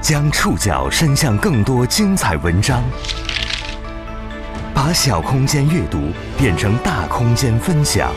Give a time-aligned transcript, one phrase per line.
[0.00, 2.82] 将触角伸向更多精彩文章，
[4.74, 6.08] 把小空间阅读
[6.38, 8.10] 变成大空间分享。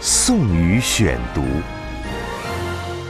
[0.00, 1.42] 宋宇选读，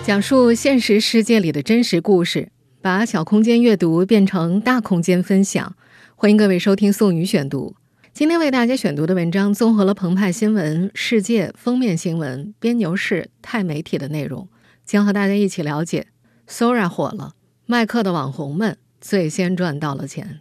[0.05, 2.49] 讲述现实世界里的真实故事，
[2.83, 5.77] 把小空间阅读变成大空间分享。
[6.17, 7.77] 欢迎各位收听宋宇选读。
[8.13, 14.49] 今天为大家选读的文章综合了澎湃新闻、世界封面新闻、编牛市、钛媒体的内容，
[14.85, 16.07] 将和大家一起了解
[16.49, 17.33] Sora 火了，
[17.67, 20.39] 麦克的网红们最先赚到了钱。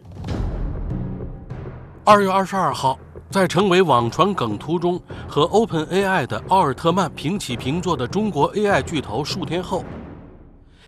[2.04, 2.96] 二月二十二号，
[3.28, 9.84] 在成为网传梗图中和 OpenAI 的奥尔特曼平起平坐的中国 AI 巨头数天后，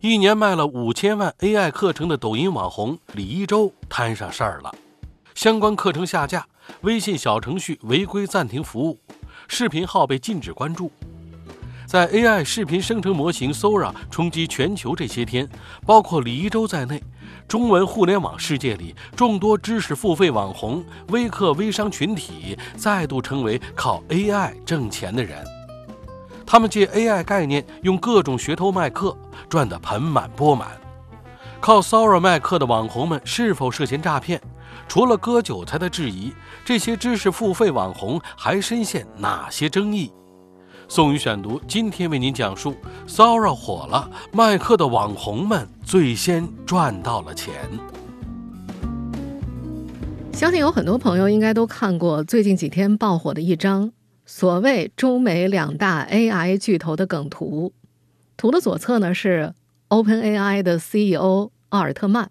[0.01, 4.73] 一年卖了五千万 AI 课程的抖音网红李一舟摊上事儿了，
[5.35, 6.47] 相关课程下架。
[6.83, 8.99] 微信小程序违规暂停服务，
[9.49, 10.93] 视频号被禁止关注。
[11.89, 15.49] 在 AI 视频生成模型 Sora 冲击全球这些天，
[15.87, 17.03] 包括李一舟在内，
[17.49, 25.43] 中文互联网世界里众多知识付费网红、微客微商群体再度成为靠 AI 挣钱的人。
[26.45, 29.17] 他们借 AI 概念，用各种噱头卖课，
[29.49, 30.69] 赚得盆满钵满。
[31.59, 34.39] 靠 Sora 卖课的网红们是否涉嫌诈骗？
[34.87, 36.35] 除了割韭菜的质疑，
[36.67, 40.13] 这些知识付费网红还深陷哪些争议？
[40.91, 42.75] 宋宇选读今天为您讲述
[43.07, 47.55] ：Sora 火了，卖课的网红们最先赚到了钱。
[50.33, 53.93] 相信有很多朋友应该都看过最近几天爆火的一张
[54.25, 57.75] 所谓中美两大 AI 巨头的梗图。
[58.39, 59.53] 图的左侧呢是
[59.91, 62.31] OpenAI 的 CEO 奥尔特曼，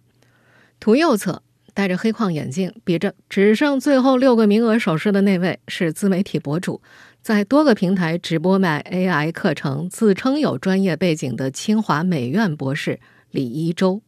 [0.79, 1.43] 图右侧。
[1.73, 6.81] 戴着黑框眼镜，比着只剩最后六个名额手势的那位是自媒体博主，
[7.27, 14.01] 在多个平台直播卖 AI 课程，自称有专业背景的清华美院博士李一舟。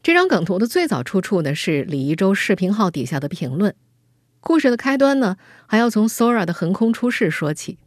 [0.00, 3.74] 这张梗图的最早出处呢是李一舟视频号底下的评论。
[4.38, 7.78] 故事的开端呢还要从 Sora 的横空出世说起。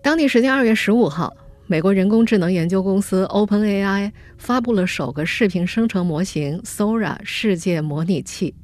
[0.00, 1.36] 当地时间二月十五号。
[1.66, 8.54] 美国人工智能研究公司 OpenAI 发布了首个视频生成模型 Sora 世界模拟器。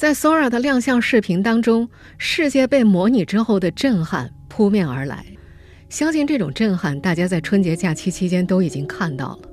[0.00, 5.26] 在 Sora 的亮相视频当中，世界被模拟之后的震撼扑面而来。
[5.90, 9.50] 相信这种震撼，大家在春节假期期间都已经看到了。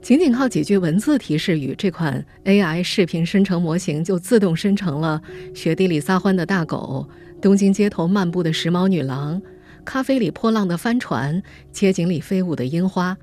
[0.00, 5.20] 仅仅靠几句文字提示语，这款 AI 视频生成模型就自动生成了
[5.52, 7.04] 雪地里撒欢的大狗、
[7.42, 9.42] 东京街头漫步的时髦女郎。
[9.84, 11.42] 咖啡里破浪的帆船，
[11.72, 13.18] 街景里飞舞的樱花，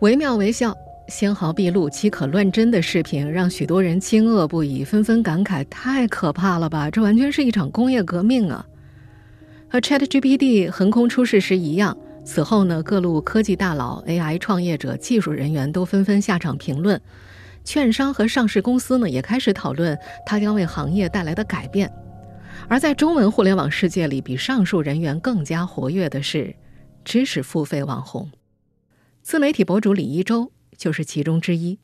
[0.00, 0.74] 惟妙惟肖、
[1.08, 6.90] 纤毫毕露、岂可乱真的视频，让许多人惊愕不已，纷纷感慨：太可怕了吧！
[6.90, 8.66] 这完全是一场工业革命啊！
[9.68, 17.00] 和 ChatGPT 横空出世时一样，此后呢，各路科技大佬、AI 创业者、技术人员都纷纷下场评论，
[17.62, 21.90] 券商和上市公司呢，也开始讨论它将为行业带来的改变。
[22.68, 26.54] 而在中文互联网世界里，比上述人员更加活跃的是
[27.04, 28.28] 知识付费网红，
[29.22, 31.78] 自媒体博主李一舟就是其中之一。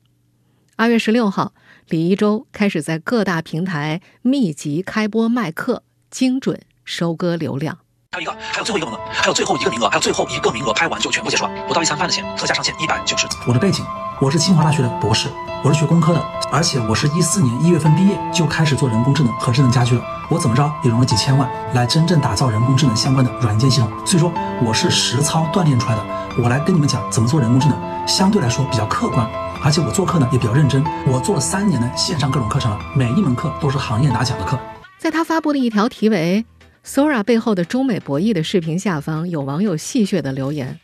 [0.75, 1.53] 二月十六号，
[1.87, 7.77] 李一舟开始在各大平台密集开播卖课，精准收割流量。
[8.11, 11.51] 还有一个，还有最后一个名额，还有最后一个名额，还有最后一个名额，拍完就全部结束了。
[11.67, 13.27] 不到一餐饭的钱，特价上线一百九十。
[13.47, 13.83] 我的背景，
[14.21, 15.29] 我是清华大学的博士，
[15.63, 16.19] 我是学工科的，
[16.51, 20.03] 而且我是一四年一月份毕业就开始做人工智能和智能家居了。
[20.29, 23.89] 我怎么着也融了几千万来真正打造人工智能相关的软件系统。
[24.05, 24.31] 所以说
[24.63, 26.05] 我是实操锻炼出来的。
[26.41, 27.77] 我来跟你们讲怎么做人工智能，
[28.07, 29.25] 相对来说比较客观，
[29.63, 30.83] 而且我做课呢也比较认真。
[31.07, 34.59] 我做了三年的线上各种课程了，每一门课都是行业拿奖的课。
[34.97, 36.45] 在他发布的一条题为。
[36.85, 40.81] Sora 背后的中美博弈的视频下方，有网友戏谑的留言：“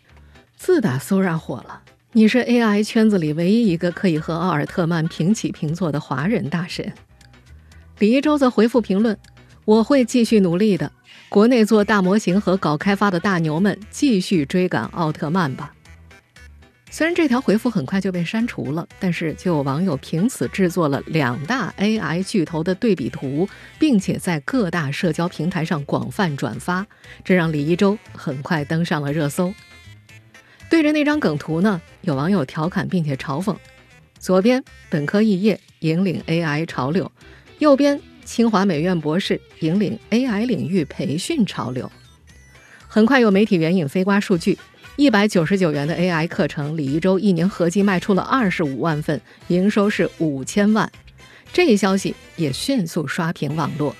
[0.55, 1.81] 自打 Sora 火了，
[2.13, 6.93] 你是 AI 圈子里唯一一个可以和奥尔特曼平起平坐的华人大神。”
[7.99, 9.17] 李一舟则回复评论
[9.65, 10.89] ：“我会继续努力的，
[11.27, 15.73] 国内做大模型和搞开发的大牛们继续追赶奥特曼吧。”
[16.91, 23.47] 虽然这条回复很快就被删除了，但是就有网友凭此制作了两大 AI 巨头的对比图，
[23.77, 26.85] 并且在各大社交平台上广泛转发，
[27.23, 29.53] 这让李一舟很快登上了热搜。
[30.67, 33.55] 对着那张梗图呢，有网友调侃并且嘲讽：
[34.17, 37.11] 左边本科肄业引领 AI 潮流，
[37.59, 41.89] 右边清华美院博士引领 AI 领域培训潮流。
[42.87, 44.57] 很快有媒体援引飞瓜数据。
[44.99, 50.91] 一百九十九元的 AI 课程，李一舟一年合计卖出了二十五万份，营收是五千万。
[51.53, 53.95] 这一消息也迅速刷屏网络。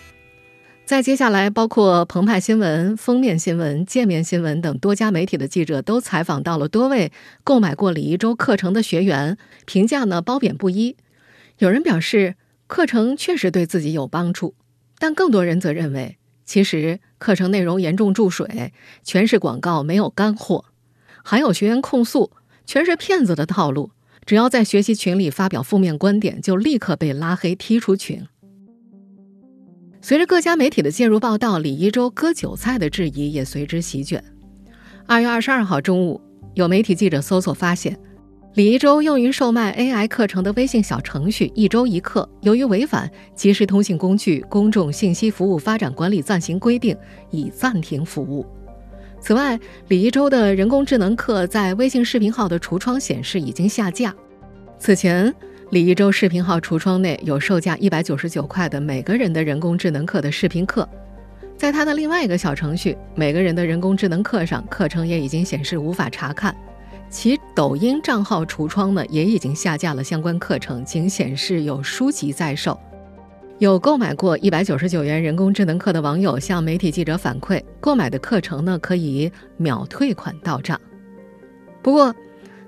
[0.84, 7.14] 在接下来，包括澎湃新闻、封面新闻、界面新闻等多家媒体的记者都采访到了多位
[7.46, 10.98] 购买过李一舟课程的学员，评价呢褒贬不一。
[11.60, 12.36] 有人表示
[12.68, 14.54] 课程确实对自己有帮助，
[14.98, 18.74] 但更多人则认为，其实课程内容严重注水，
[19.06, 20.66] 全是广告，没有干货。
[21.24, 22.32] 还有学员控诉，
[22.66, 23.92] 全是骗子的套路，
[24.26, 28.26] 只要在学习群里发表负面观点，就立刻被拉黑踢出群。
[30.02, 34.24] 随着各家媒体的介入报道，李一舟割韭菜的质疑也随之席卷。
[35.06, 36.22] 二月二十二号中午，
[36.54, 38.00] 有媒体记者搜索发现，
[38.54, 46.96] 李一舟用于售卖 AI 课程的微信小程序“一周一课”，由于违反《即时通信工具公众信息服务发展管理暂行规定》，
[47.30, 48.46] 已暂停服务。
[49.22, 54.14] 此外，李一舟的人工智能课在微信视频号的橱窗显示已经下架。
[54.78, 55.34] 此前。
[55.72, 60.90] 李一舟视频号橱窗内有售价一百九十九块的每个人的人工智能课的视频课，
[61.56, 66.56] 在他的另外一个小程序“每个人的人工智能课”上，课程也已经显示无法查看。
[67.08, 72.76] 其抖音账号橱窗呢，也已经下架了相关课程，仅显示有书籍在售。
[73.60, 80.80] 有购买过一百九十九元人工智能课的网友向媒体记者反馈，购买的课程呢可以秒退款到账。
[81.82, 82.16] 不过，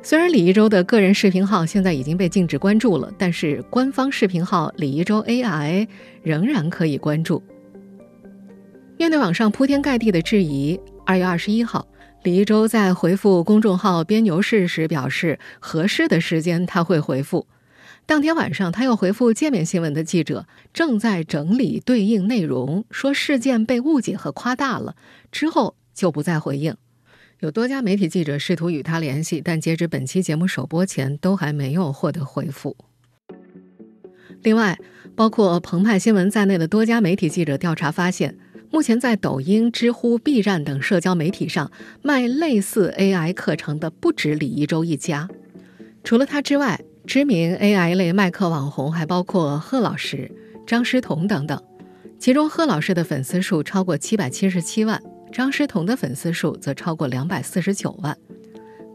[0.04, 5.88] 虽然李一舟的个人视频号现在已经被禁止关注了，但是官方视频号李一舟 AI
[6.24, 7.42] 仍然可以关注。
[8.98, 11.88] 面对网上铺天盖地的质疑，二月二十一号，
[12.24, 17.48] 李一舟在回复公众号“编牛市”时表示，合适的时间他会回复。
[18.12, 24.98] 当天晚上，他又回复界面新闻的记者，正在整理对应内容，说事件被误解和夸大了，
[25.32, 26.76] 之后就不再回应。
[27.40, 32.76] 有多家媒体记者试图与他联系，但截止本期节目首播前，都还没有获得回复。
[34.42, 34.78] 另外，
[35.16, 38.38] 包括澎湃新闻在内的多家媒体记者调查发现，
[38.70, 41.72] 目前在抖音、知乎、B 站等社交媒体上
[42.02, 45.30] 卖类似 AI 课程的不止李一舟一家。
[46.04, 50.32] 除了他之外，知名 AI 类卖课网红还包括贺老师、
[50.66, 51.62] 张诗彤等等，
[52.20, 55.02] 其中贺老师的粉丝数超过七百七十七万。
[55.32, 58.16] 张诗彤的粉丝数则超过两百四十九万。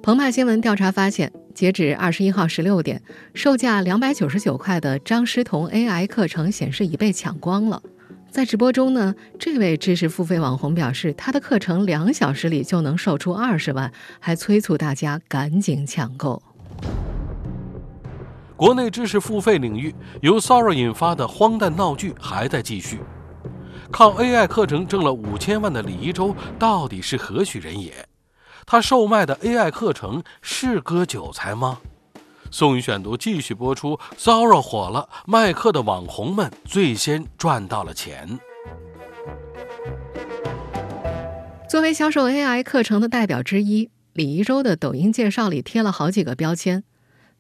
[0.03, 3.03] 澎湃新闻调查发现，截止二十一号十六点，
[3.35, 7.83] 售价两百九十九块的张诗彤 AI 课程显示已被抢光了。
[8.31, 16.43] 在直播中呢，这位知识付费网红表示，他的课程两小时里就能售出二十万，还催促大家赶紧抢购。
[18.57, 23.01] 国内知识付费领域由 Sora 引发的荒诞闹剧还在继续。
[23.91, 27.93] 靠 AI 课程挣了五千万的李一舟到底是何许人也？
[28.65, 31.79] 他售卖的 AI 课程是割韭菜吗？
[32.51, 33.99] 宋宇选读继续播出。
[34.17, 38.39] Sora 火了，卖课的网红们最先赚到了钱。
[41.69, 46.83] 作为销售 AI 课程的代表之一，李一舟的抖音介绍里贴了好几个标签：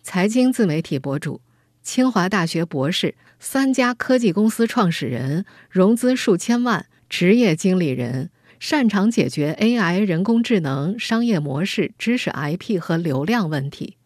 [0.08, 1.40] 财经自媒体博主。
[1.82, 8.30] 清华大学博士，三家科技公司创始人，融资数千万，职业经理人，
[8.60, 13.96] 擅长解决 AI 人工智能商业模式、知识 IP 和流量问题。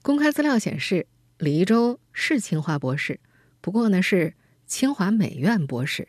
[0.00, 1.08] 公开资料显示，
[1.38, 3.18] 李一舟是清华博士，
[3.60, 4.34] 不过呢是
[4.68, 6.06] 清华美院博士，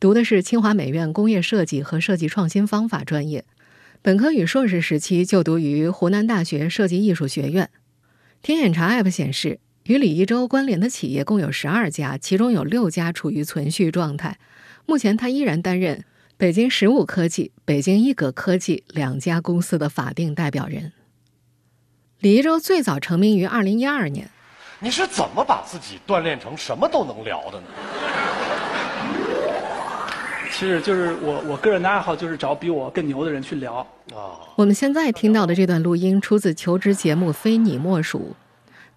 [0.00, 3.44] 读的是清华美院工业设计和设计创新方法专业，
[4.00, 7.68] 本科与硕士时期就读于湖南大学设计艺术学院。
[8.44, 9.58] 天眼查 App 显示。
[9.84, 14.38] 与李一舟关联的企业共有十二家，其中有六家处于存续状态。
[14.84, 16.04] 目前，他依然担任
[16.36, 20.92] 北京十五科技、北京一格科技两家公司的法定代表人。
[22.20, 24.30] 李一舟最早成名于二零一二年。
[24.78, 27.66] 你是怎么把自己锻炼成什么都能聊的呢？
[30.50, 33.86] 其实就是我我个人的爱好就是找比我更牛的人去聊啊。
[34.56, 38.36] 我们现在听到的这段录音出自求职节目《非你莫属》。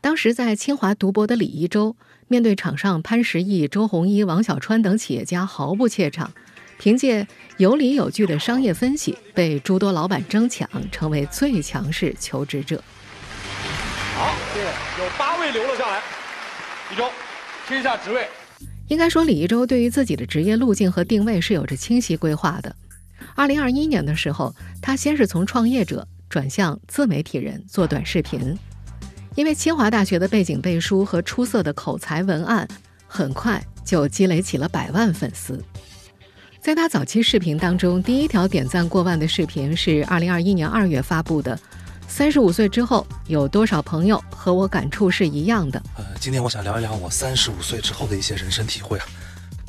[0.01, 1.95] 当时在清华读博的李一舟，
[2.27, 6.31] 面对场上潘石屹、周鸿祎、王小川等企业家，毫不怯场，
[6.77, 12.83] 凭借有理有据的商业分析，被诸多老板争抢，成为最强势求职者。
[14.15, 14.67] 好，谢谢。
[15.03, 16.01] 有八位留了下来。
[16.91, 17.09] 一周，
[17.67, 18.27] 听一下职位。
[18.87, 22.75] 应该说，李一舟对于自己的职业路径和定位是有着清晰规划的。
[23.35, 28.57] 二零二一年的时候，他先是从创业者转向自媒体人，做短视频。
[29.35, 32.67] 因为清华大学的背景背书和出色的口才文案，
[33.07, 35.63] 很快就积累起了百万粉丝。
[36.59, 41.57] 在他早期视频当中，第一条点赞过万的视频是2021年2月发布的。
[42.09, 45.81] 三十五岁之后，有多少朋友和我感触是一样的？
[45.97, 49.05] 呃，今天我想聊一聊我三十五岁之后的一些人生体会啊。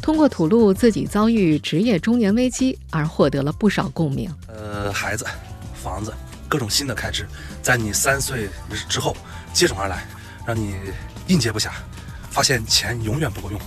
[0.08, 4.34] 通过吐露自己遭遇职业中年危机而获得了不少共鸣。
[4.46, 5.26] 呃，孩子、
[5.74, 6.10] 房子，
[6.48, 7.26] 各种新的开支，
[7.60, 8.48] 在你三岁
[8.88, 9.14] 之后
[9.52, 10.06] 接踵而来，
[10.46, 10.72] 让你
[11.26, 11.68] 应接不暇，
[12.30, 13.60] 发现钱永远不够用。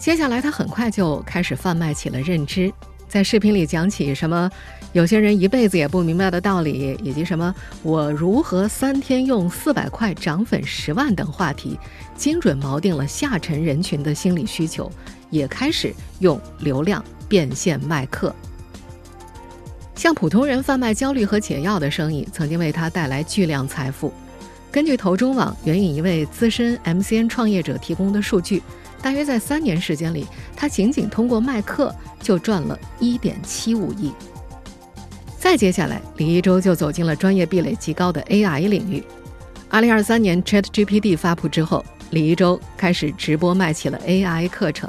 [0.00, 2.72] 接下来，他很快就开始贩卖起了认知，
[3.08, 4.50] 在视频里讲起什么
[4.92, 7.54] 有些人一辈子也不明白的道理，以及什么
[7.84, 11.78] 我如何三天用四百块涨粉十万等话题，
[12.16, 14.90] 精准锚定了下沉人群的心理需求，
[15.32, 18.32] 也开始用流量变现卖课。
[19.96, 24.12] 向普通人贩卖焦虑和解药的生意，曾经为他带来巨量财富。
[24.70, 28.62] 根据投中网援引一位资深 MCN 创业者提供的数据。
[29.02, 34.12] 大约在三年时间里，他仅仅通过卖课就赚了一点七五亿。
[35.38, 39.02] 再接下来，李一舟就走进了专业壁垒极高的 AI 领域。
[39.68, 44.88] 二零二三年 ChatGPT 发布之后，李一舟开始直播卖起了 AI 课程。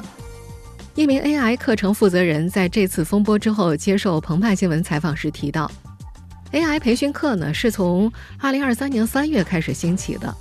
[0.96, 5.68] 一名 AI 课程负责人在这次风波之后接受澎湃新闻采访时提到
[6.52, 10.32] ，AI 培训课呢是从二零二三年三月开始兴起的，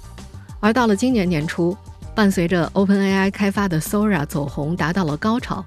[0.60, 1.76] 而到了今年年初。
[2.16, 5.66] 伴随着 OpenAI 开发的 Sora 走红，达到了高潮。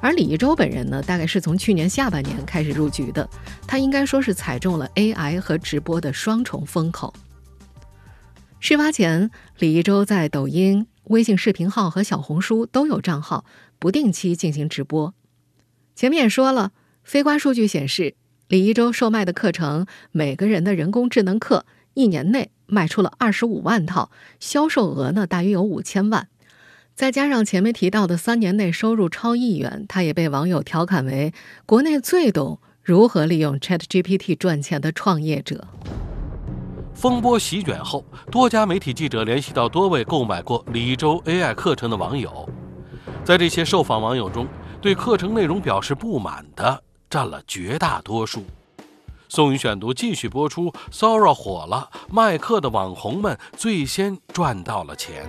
[0.00, 3.28] 而李一舟本人呢，大概是从去年下半年开始入局的，
[3.64, 7.14] 他应该说是踩中了 AI 和直播的双重风口。
[8.58, 9.30] 事发前，
[9.60, 13.44] 李一舟在抖音、微信视频号和小红书都有账号，
[13.78, 15.14] 不定期进行直播。
[15.94, 18.14] 前面也说了，飞瓜数据显示，
[18.48, 22.50] 李一舟售卖的课程，每个人的人工智能课，一年内。
[22.66, 26.28] 卖出了二十五万套，销售额呢大约有五千万，
[26.94, 31.34] 再加上前面提到的三年内收入超亿元，他也被网友调侃为
[31.66, 35.68] 国内最懂如何利用 ChatGPT 赚钱的创业者。
[36.94, 42.48] 风波席卷后，多家媒体记者联系到多位购买过李一舟 AI 课程的网友，
[43.24, 44.46] 在这些受访网友中，
[44.80, 48.44] 对课程内容表示不满的占了绝大多数。
[49.28, 50.72] 宋宇选读继续播出。
[50.92, 55.26] Sora 火了，卖课的网红们最先赚到了钱。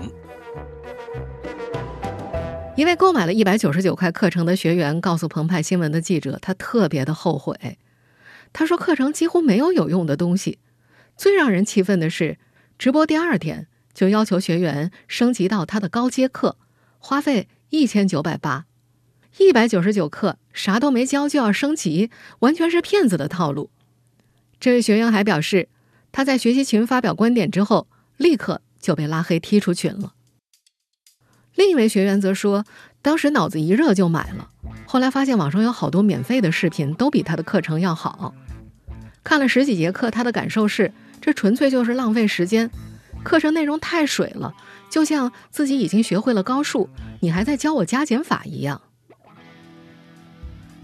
[2.76, 7.78] 一位购买了一百九十九块课程的学员告诉澎湃新闻的记者，他特别的后悔。
[8.52, 10.60] 他说，课程几乎没有有用的东西。
[11.16, 12.38] 最让人气愤的是，
[12.78, 16.58] 直播第二天就要求学员升级到他的高阶课，
[17.00, 18.66] 花费一千九百八，
[19.38, 23.70] 一百九十九课啥都没教就要升级，完全是骗子的套路。
[24.60, 25.70] 这位学员还表示，
[26.12, 30.14] 他在学习群发表观点之后，立刻就被拉黑踢出群了。
[31.56, 32.66] 另一位学员则说，
[33.02, 34.50] 当时脑子一热就买了，
[34.88, 38.34] 后来发现网上有好多免费的视频都比他的课程要好。
[39.24, 40.94] 看了十几节课，他的感受是，
[41.24, 42.70] 这纯粹就是浪费时间，
[43.24, 44.54] 课程内容太水了，
[44.90, 46.90] 就像自己已经学会了高数，
[47.22, 48.82] 你还在教我加减法一样。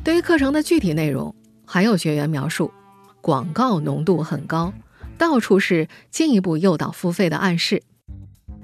[0.02, 2.72] 对于课程的具体内容，还有学员描述。
[3.20, 4.74] 广告浓度很高，
[5.18, 7.84] 到处是进一步诱导付费的暗示。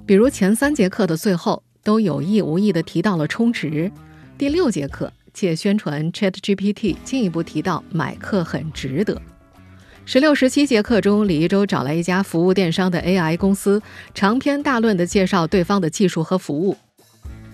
[0.05, 3.91] 比如前三节课的最后都有意无意地提到了充值，
[4.37, 9.21] 第六节课借宣传 ChatGPT 进一步提到买课很值得。
[10.07, 13.81] 十六、十七节课中，李一舟找来一家服务电商的 AI 公司，
[14.13, 16.77] 长篇大论地介绍对方的技术和服务。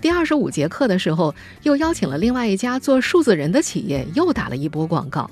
[0.02, 5.30] 第二十五节课的时候，又邀请了另外一家做数字人的企业，又打了一波广告。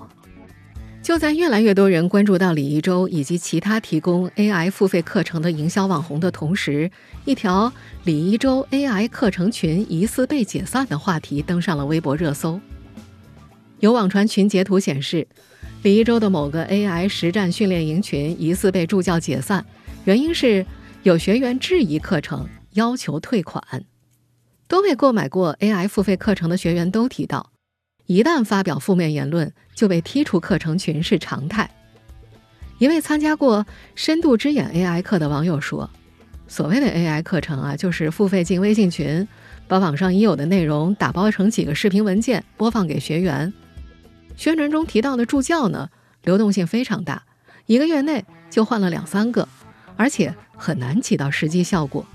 [1.03, 6.89] 就在越来越多人关注到李一舟以及其他提供 AI 付费课程的营销网红的同时，
[7.25, 7.71] 一条
[8.05, 12.61] 李一舟 AI 课程群疑似被解散的话题登上了微博热搜。
[13.81, 15.27] 有网传群截图显示，
[15.81, 19.65] 李一舟的某个 AI 实战训练营群疑似被助教解散，
[20.03, 20.65] 原因是
[21.03, 23.63] 有学员质疑课程，要求退款。
[24.67, 27.51] 多位购买过 AI 付费课程的学员都提到。
[28.07, 31.69] 一旦发表负面言论，就被踢出课程群是常态。
[32.77, 35.89] 一位参加过深度之眼 AI 课的网友说
[36.49, 39.25] ：“所谓的 AI 课程啊，就是付费进微信群，
[39.67, 43.53] 把网上已有的内容打包成几个视频文件播放给学员。
[44.39, 45.89] 宣传中提到的助教呢，
[46.23, 47.23] 流动性非常大，
[47.65, 49.45] 一个月内就换了两三个，
[49.97, 52.05] 而且很难起到实际效果。”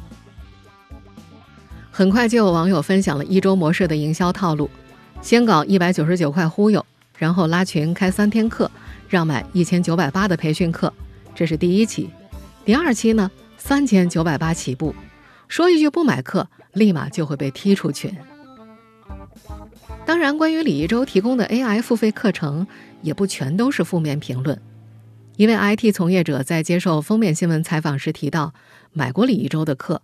[1.93, 4.71] 很快就有网友分享了一周模式的营销套路。
[5.21, 6.85] 先搞一百九十九块忽悠，
[7.19, 8.71] 然后拉群开三天课，
[9.07, 10.91] 让买一千九百八的培训课，
[11.35, 12.09] 这是第一期。
[12.65, 14.95] 第二期呢，三千九百八起步，
[15.47, 18.17] 说一句不买课，立马就会被踢出群。
[20.07, 22.67] 当然，关于李一舟提供的 AI 付费课程，
[23.01, 24.61] 也不全都是负面评论。
[25.37, 28.53] 一位 IT 从业者在接受封面新闻采访时提到，
[28.93, 30.03] 买过李一舟的课，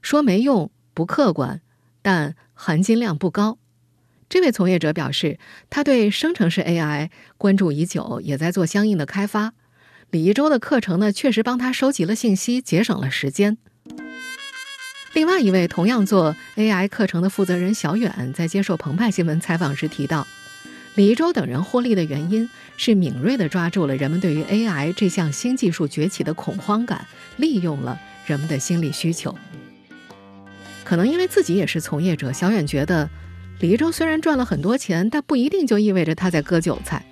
[0.00, 1.60] 说没用、不客观，
[2.00, 3.58] 但含金量不高。
[4.28, 9.54] 这位从业者表示，他对生成式 AI 关注已久，也在做相应的开发。
[10.10, 13.58] 李一舟的课程呢，确实帮他收集了信息，节省了时间。
[15.12, 20.26] 另外一位同样做 AI 课程的负责人小远，在接受澎湃新闻采访时提到，
[20.94, 29.36] 李一舟等人获利的原因是敏锐地抓住了人们对于 AI 这项新技术崛起的恐慌感，利用了人们的心理需求。
[30.84, 33.08] 可能因为自己也是从业者，小远觉得。
[33.60, 37.04] 李一舟虽然赚了很多钱，但不一定就意味着他在割韭菜。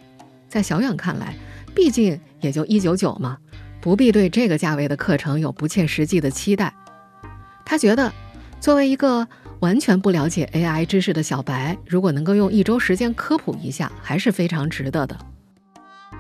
[0.48, 1.36] 在小远看来，
[1.74, 3.36] 毕竟也就一九九嘛，
[3.82, 6.72] 不必对这个价位的课程有不切实际的期待。
[7.68, 8.10] 他觉得，
[8.60, 9.28] 作为一个
[9.60, 15.14] 完全不了解 AI 知识的小白，如果能够用一周时间科普一下，还是非常值得的。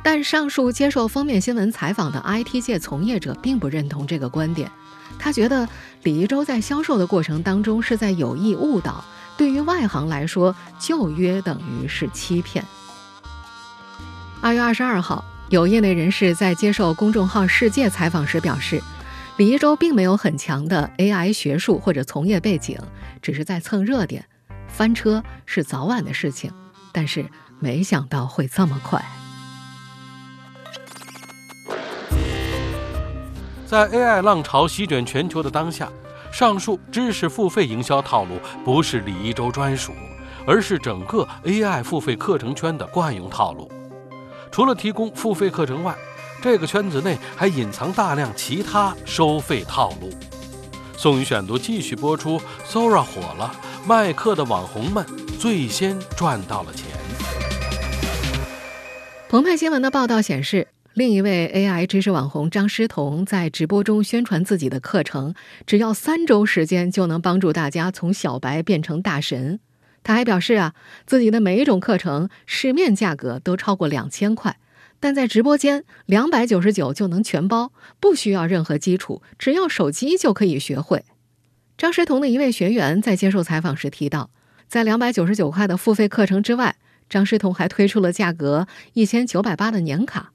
[0.04, 4.70] 但上述接受封面新闻采访的 IT 界从业者并不认同这个观点，
[5.18, 5.66] 他觉得
[6.02, 9.02] 李一舟在销售的过程当中是在有意误导。
[9.38, 12.62] 对于外行来说，就约等于是欺骗。
[14.42, 18.82] 二月二十二号，有业内人士在接受公众号“世界”采访时表示，
[19.38, 22.76] 李一舟并没有很强的 AI 学术或者从业背景，
[23.22, 24.24] 只是在蹭热点，
[24.66, 26.52] 翻车是早晚的事情。
[26.90, 27.24] 但是
[27.60, 29.00] 没想到会这么快。
[33.64, 35.88] 在 AI 浪潮席卷全球的当下。
[36.32, 39.92] 上述知识付费营销套路不是李一舟专属，
[40.46, 43.70] 而是整个 AI 付费课程圈的惯用套路。
[44.50, 45.94] 除了提供付费课程外，
[46.40, 50.10] 这个圈子内还隐藏大量其他收费套路。
[50.96, 53.54] 宋宇选读继续播出：Sora 火了，
[53.86, 55.04] 卖课的网红们
[55.38, 56.86] 最先赚到了钱。
[59.28, 60.68] 澎湃新闻的报道显示。
[60.94, 65.32] 另一位 AI 知识网红张诗彤在直播中宣传自己的课程，
[65.64, 69.60] 只要三周时间就能帮助大家从小白变成大神。
[70.02, 70.74] 他还表示啊，
[71.06, 74.58] 自己的每一种课程市面价格都超过两千块，
[75.00, 81.04] 但在直播间两百九十九就能全包，不需要任何基础，只要手机就可以学会。
[81.76, 84.30] 张诗彤的一位学员在接受采访时提到，
[84.66, 86.76] 在两百九十九块的付费课程之外，
[87.08, 90.32] 张诗彤还推出了价格一千九百八的年卡。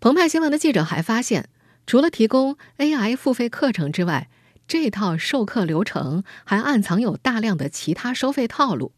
[0.00, 1.48] 澎湃新闻的记者还发现，
[1.86, 4.28] 除了提供 AI 付费课程之外，
[4.66, 8.92] 这套授课流程还暗藏有大量的其他收费套路。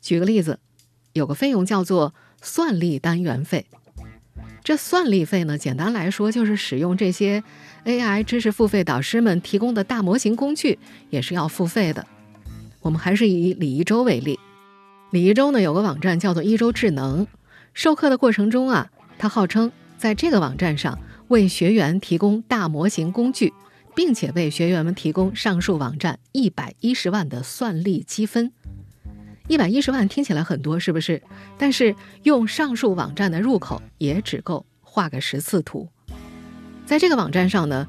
[0.00, 0.60] 举个例子，
[1.14, 3.66] 有个费用叫做算力单元费。
[4.62, 7.42] 这算力费呢，简单来说就是使用这些
[7.84, 10.78] AI 知识付费导师们提供的大模型工具，
[11.10, 12.06] 也是要付费的。
[12.80, 14.38] 我们还是以李一舟为例，
[15.10, 17.26] 李一舟呢有个网站叫做一舟智能，
[17.72, 19.72] 授课的过程中啊，他号称。
[19.96, 23.54] 在这个网站上为学员提供大模型工具，
[23.94, 28.52] 并且为学员们提供上述网站一百一十万的算力积分。
[29.46, 31.20] 一百一十万听起来很多，是不是？
[31.58, 35.86] 但是用上述网站的入口也只够画个十次图。
[36.86, 37.86] 在这个网站上呢，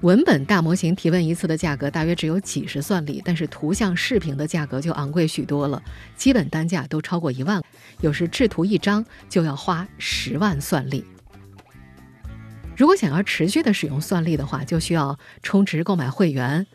[0.00, 5.80] 文本大模型提问一次的价格大约只有几十算力，但是图像视频的价格就昂贵许多了，
[6.16, 7.62] 基本单价都超过一万，
[8.00, 11.04] 有时制图一张就要花十万算力。
[12.76, 16.66] 如果想要持续的使用算力的话，就需要充值购买会员。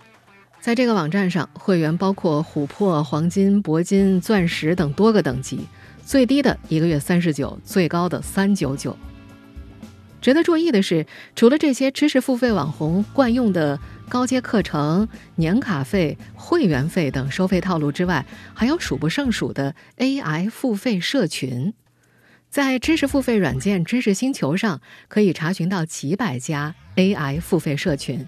[0.64, 5.68] 在这个网站上，会员包括琥珀、黄金、铂金、钻石等多个等级，
[6.06, 8.98] 最低的一个月三十九，最高的三九九。
[10.22, 21.74] 值得注意的是，除了这些知识付费网红惯用的高阶课程、年卡费、会员费等收费套路之外，还有数不胜数的 AI 付费社群。
[22.50, 28.26] 在知识付费软件知识星球上，可以查询到几百家 AI 付费社群。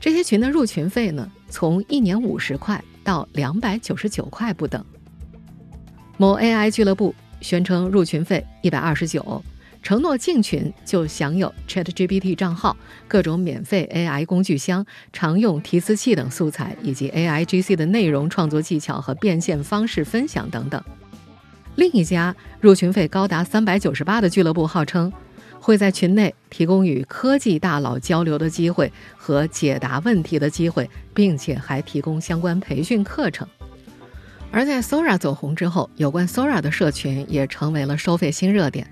[0.00, 4.84] 这些群的入群费呢，从一年五十块到两百九十九块不等。
[6.16, 9.42] 某 AI 俱乐部宣称入群费一百二十九，
[9.82, 20.82] 承诺进群就享有 ChatGPT 账号、各种免费 AI 工具箱、常用提词器等素材，以及 AIGC 的内容创作技巧和变现方式分享等等。
[21.76, 25.12] 另一家入群费高达三百九十八的俱乐部号称，
[25.68, 33.46] 会在群内提供与科技大佬交流的机会和解答问题的机会，并且还提供相关培训课程。
[34.50, 38.90] 而在 Sora 走红之后，有关 Sora 的社群也成为了收费新热点。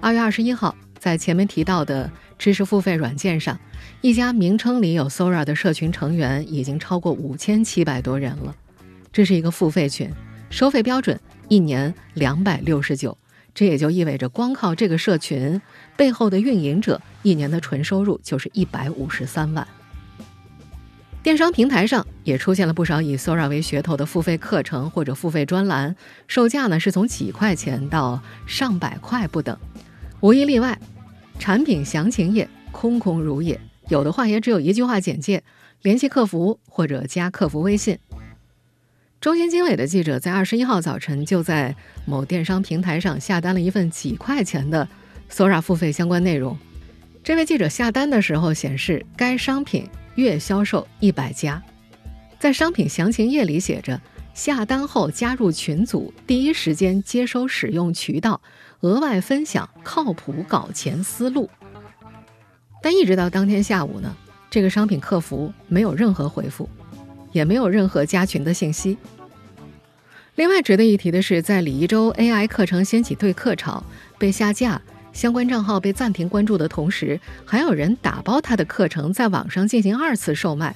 [0.00, 3.58] 二月二十一号，在前面提到的知识付费软件上，
[4.00, 8.54] 一家名称里有 Sora 的社群成员已经超过五千七百多人了。
[9.12, 10.08] 这是一个付费群，
[10.48, 11.18] 收费标准。
[11.48, 13.18] 一年两百六十九，
[13.54, 15.60] 这也就意味着，光靠这个社群
[15.96, 19.66] 背后的运营者一年的纯收入就是一百五十三万。
[21.22, 29.56] 电商平台上也出现了不少以 Sora 为噱头的付费课程或者付费专栏，售价呢是从几块钱到上百块不等，
[30.20, 30.78] 无一例外，
[31.38, 35.42] 产品详情页空空如也，有的话也只有一句话简介：
[35.80, 37.98] 联系客服或者加客服微信。
[39.24, 44.86] 中新经纬的记者在二十一号早晨就在某电商平台上下单了一份几块钱的
[45.30, 46.58] Sora 付费相关内容。
[47.22, 49.88] 这位记者下单的时候显示，该商品。
[50.16, 51.62] 月销售一百家，
[52.38, 53.98] 在商品详情页里写着：
[54.34, 58.42] 下单后加入群组，第一时间接收使用渠道，
[58.80, 61.48] 额外分享靠谱搞钱思路。
[62.82, 64.14] 但一直到当天下午呢，
[64.50, 66.68] 这个商品客服没有任何回复，
[67.32, 68.98] 也没有任何加群的信息。
[70.36, 73.82] 另外值得一提的是，在李一舟 AI 课程掀起对课潮，
[74.18, 74.80] 被下架。
[75.12, 80.74] 相关账号被暂停关注的同时，还有人打包他的课程在网上进行二次售卖。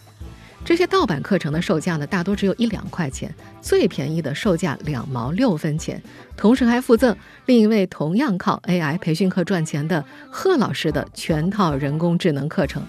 [0.64, 6.00] 这些盗版课程的售价呢，大多只有一两块钱，最便宜的售价两毛六分钱。
[6.36, 7.16] 同时还附赠
[7.46, 12.80] 另一位同样靠 AI 培训课赚钱的贺老师的全套人工智能课程。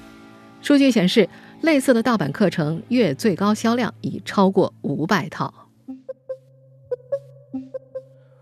[0.61, 1.27] 数据显示，
[1.61, 5.51] 类似的盗版课程月最高销量已超过五百套。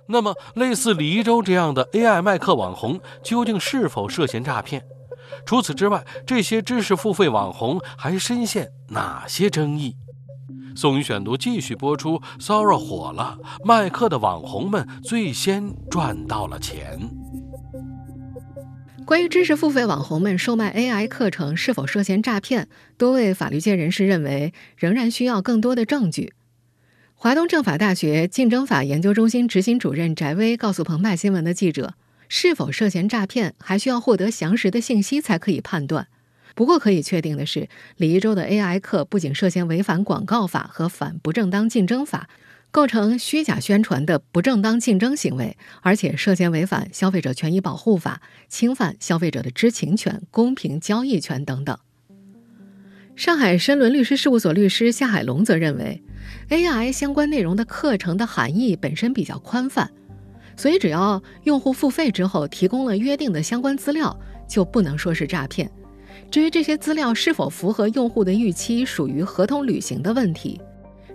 [0.07, 4.83] 那么，类似李一舟这样的 AI 卖课网红，究竟是否涉嫌诈骗？
[5.45, 9.95] 除此之外，这些知识付费网红还深陷哪些争议？
[10.75, 12.21] 宋宇选读继续播出。
[12.39, 16.99] Sora 火了，卖课的网红们最先赚到了钱。
[19.05, 22.67] 关于知识付费网红们售卖 AI 课程是否涉嫌诈骗，
[22.97, 26.33] 多位法律界人士认为，仍然需要更多的证据。
[27.19, 31.95] 华东政法大学竞争法研究中心执行主任翟威告诉澎湃新闻的记者
[32.29, 36.07] ：“是否涉嫌诈骗，还需要获得详实的信息才可以判断。
[36.53, 42.29] 不过可以确定的是，李一舟的 AI 课不仅涉嫌违反广告法和反不正当竞争法，
[42.69, 51.75] 构成虚假宣传的不正当竞争行为，而且涉嫌违反消费者权益保护法，侵犯消费者的知情权、公平交易权等等。”
[53.17, 56.03] 上海申伦律师事务所律师夏海龙则认为
[56.49, 59.89] ，AI 相关内容的课程的含义本身比较宽泛，
[60.55, 64.15] 所以只要用户付费之后提供了约定的相关资料，
[64.47, 65.67] 就不能说是诈骗。
[66.29, 70.61] 至于这些资料是否符合用户的预期，属于合同履行的问题，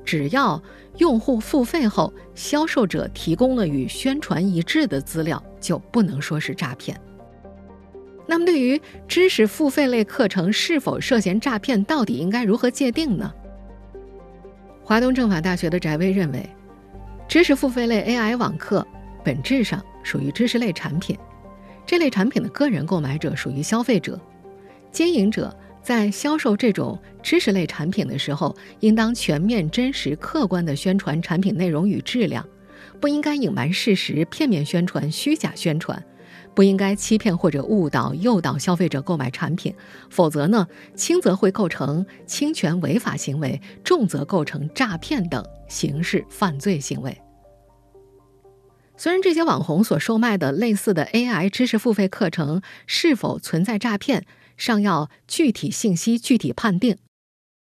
[0.04, 0.60] 只要
[0.98, 7.00] 用户付费后，销售者提供了与宣传一致的资料，就不能说是诈骗。
[8.26, 13.32] 那么，对于知识付费类课程是否涉嫌诈骗，到底应该如何界定呢？
[14.84, 16.48] 华东政法大学的翟威认为，
[17.28, 18.86] 知识付费类 AI 网课
[19.24, 21.16] 本质上属于知识类产品，
[21.86, 24.20] 这类产品的个人购买者属于消费者，
[24.90, 32.46] 经营者在销售这种知识类产品的时候，应当全面、真实、客观地宣传产品内容与质量，
[33.00, 36.00] 不应该隐瞒事实、片面宣传、虚假宣传。
[36.54, 39.74] 不应该欺骗或者误导、诱导消费者购买产品，
[40.10, 47.18] 否则呢，轻则会构成侵权违法行为，重则构成诈骗等刑事犯罪行为。
[48.96, 56.98] 虽然这些网红所售卖的类似的 AI 知识付费课程是否存在诈骗，尚要具体信息具体判定，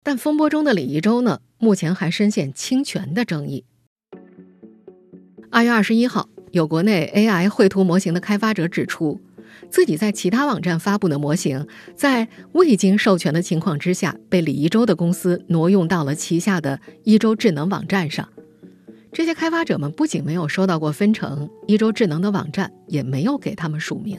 [0.04, 3.66] 但风波中的李一舟呢，目前还深陷侵权的争议。
[5.50, 6.30] 二月二十一号。
[6.56, 9.20] 有国内 AI 绘图模型的开发者指出，
[9.70, 18.30] 自己在其他网站发布的模型，在未经授权的情况之下，被李一舟的公司挪用到了旗下的一周智能网站上。
[19.12, 24.18] 这些开发者们不仅没有收到过分成，一周智能的网站也没有给他们署名。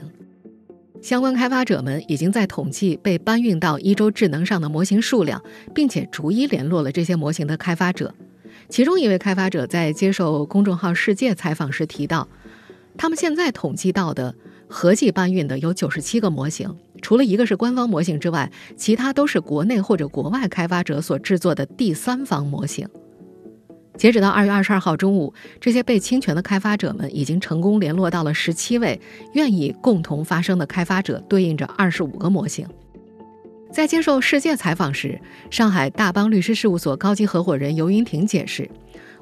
[1.01, 5.41] 相关开发者们已经在统计被搬运到一周智能上的模型数量，
[5.73, 8.13] 并且逐一联络了这些模型的开发者。
[8.69, 12.27] 其中一位开发者在接受公众号“世界”采访时提到，
[12.97, 14.35] 他们现在统计到的
[14.67, 22.87] 合计搬运的有九十七个模型，除了一个是官方模型之外，其他都是国内或者国外开发者所制作的第三方模型。
[23.97, 28.99] 截止到二月二十二号中午，这些被侵权的开发者们已经成功联络到了十七位
[29.33, 32.67] 愿意共同发声的开发者，对应着二十五个模型。
[33.71, 35.19] 在接受世界采访时，
[35.51, 38.69] 上海大邦律师事务所高级合伙人尤云婷解释，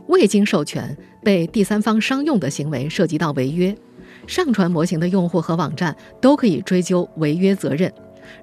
[0.07, 3.75] 未经授权被第三方商用的行为涉及到违约，
[4.27, 7.91] 上传模型的用户和网站都可以追究违约责任。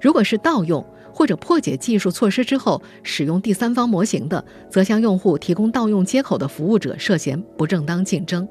[0.01, 8.47] 如果是盗用或者破解技术措施之后使用第三方模型的，则向用户提供盗用接口的服务者涉嫌不正当竞争。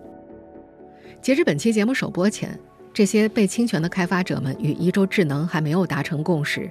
[1.20, 2.58] 截至本期节目首播前，
[2.92, 6.68] 这些被侵权的开发者们与一周智能还没有达成共识。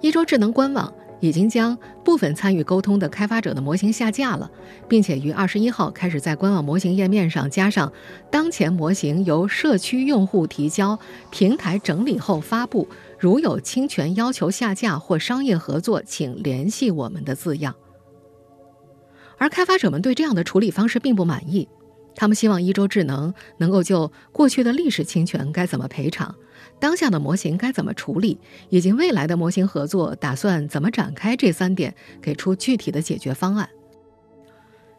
[0.00, 4.50] 一周智能官网已经将部分参与沟通的开发者的模型下架了，
[4.86, 7.90] 并且于二十一号开始在官网模型页面上加上
[8.30, 10.98] “当前模型由社区用户提交，
[11.30, 12.86] 平台整理后发布，
[13.18, 17.74] 如有侵权要求下架或商业合作，请联系我们”的字样。
[19.38, 21.68] 而开发者们对这样的处理方式并不满意，
[22.14, 26.34] 他们希望一周智能能够就过去的历史侵权该怎么赔偿。
[26.78, 33.68] 当下的模型该怎么处理，以及未来的模型合作打算怎么展开，这三点给出具体的解决方案。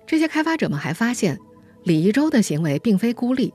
[0.05, 1.37] 这些开发者们还发现，
[1.83, 3.53] 李一舟的行为并非孤立。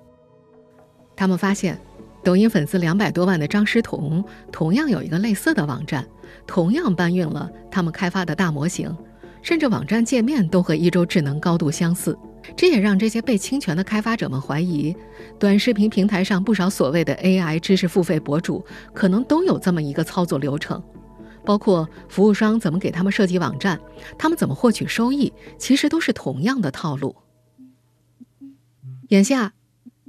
[1.16, 1.80] 他们发现，
[2.22, 6.06] 抖音粉丝两百多万的张诗彤同样有一个类似的网站，
[6.46, 8.96] 同样搬运了他们开发的大模型，
[9.42, 12.16] 甚至网站界面都和一周智能高度相似。
[12.56, 14.94] 这也让这些被侵权的开发者们怀疑，
[15.38, 20.82] 短视频平台上不少所谓的 AI 知识付费博主，可能都有这么一个操作流程，
[21.44, 23.80] 包括服务商怎么给他们设计网站，
[24.18, 27.16] 他们怎么获取收益，其实都是同样的套路。
[29.08, 29.54] 眼下，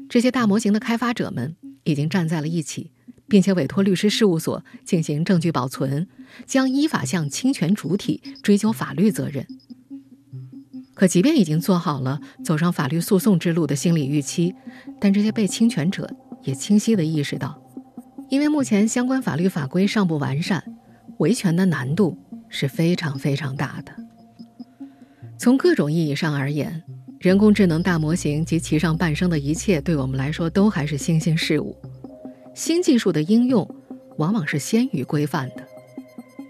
[0.10, 2.92] 这些大模型的开发者们已经站在了一起，
[3.28, 6.08] 并且委托律师事务所进行证据保存，
[6.46, 9.46] 将依法向侵权主体追究法律责任。
[10.94, 14.54] 可即便已经做好了走上法律诉讼之路的心理预期，
[15.00, 16.10] 但这些被侵权者
[16.44, 17.60] 也清晰地意识到，
[18.30, 20.64] 因为目前相关法律法规尚不完善，
[21.18, 23.92] 维权的难度是非常非常大的。
[25.38, 26.84] 从各种意义上而言，
[27.20, 31.76] 人工智能大模型及其上伴生的一切，对我们来说都还是新兴事物。
[32.54, 33.68] 新技术的应用
[34.18, 35.68] 往往是先于规范的，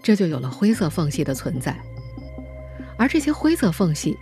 [0.02, 1.74] 这就有了灰色缝隙的存在，
[2.98, 4.14] 而这些灰色缝隙。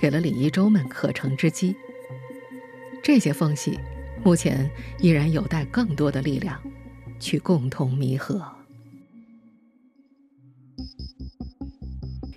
[0.00, 1.76] 给了李一舟们可乘之机。
[3.02, 3.78] 这些缝隙，
[4.24, 6.58] 目前依然有待更多的力量
[7.18, 8.42] 去共同弥合。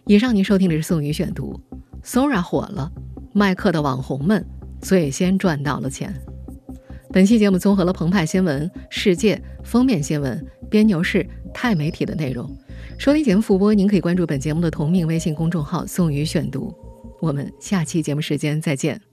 [0.06, 1.58] 以上您收听的是宋宇选读
[2.04, 2.92] ，Sora 火了，
[3.34, 4.46] 卖课的网红们
[4.82, 6.14] 最先赚到了钱。
[7.14, 12.54] 本期节目综合了澎湃新闻、世界封面新闻、边牛市、钛媒体的内容。
[12.98, 16.76] 收听节目复播，您可以关注本节目的同名微信公众号“宋宇选读”。
[17.24, 19.13] 我们下期节目时间再见。